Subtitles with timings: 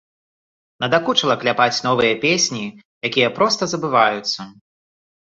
[0.83, 2.65] Надакучыла кляпаць новыя песні,
[3.13, 4.53] якія проста забываюцца.